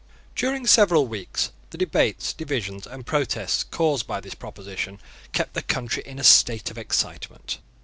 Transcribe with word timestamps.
During 0.35 0.65
several 0.65 1.05
weeks 1.05 1.51
the 1.69 1.77
debates, 1.77 2.33
divisions, 2.33 2.87
and 2.87 3.05
protests 3.05 3.63
caused 3.63 4.07
by 4.07 4.19
this 4.19 4.33
proposition 4.33 4.97
kept 5.31 5.53
the 5.53 5.61
country 5.61 6.01
in 6.03 6.17
a 6.17 6.23
state 6.23 6.71
of 6.71 6.77
excitement. 6.79 7.59